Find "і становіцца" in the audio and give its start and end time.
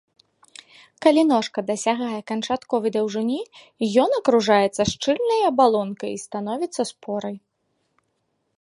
6.17-6.81